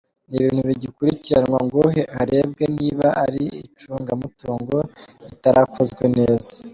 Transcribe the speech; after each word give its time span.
Ni 0.29 0.35
ibintu 0.41 0.61
bigikurikiranwa 0.69 1.59
ngo 1.67 1.81
harebwe 2.15 2.63
niba 2.77 3.07
ari 3.23 3.43
icungamutungo 3.65 4.75
ritarakozwe 5.29 6.03
neza. 6.17 6.51